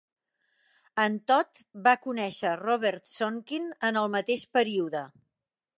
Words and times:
En 1.03 1.17
Todd 1.31 1.61
va 1.89 1.93
conèixer 2.07 2.55
Robert 2.63 3.13
Sonkin 3.13 3.69
en 3.91 4.03
el 4.05 4.13
mateix 4.17 4.49
període. 4.59 5.05